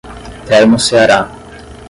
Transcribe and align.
Termoceará 0.49 1.19